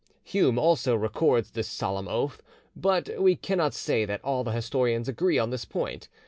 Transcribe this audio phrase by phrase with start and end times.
[0.23, 2.41] Hume also records this solemn oath,
[2.75, 6.09] but we cannot say that all the historians agree on this point.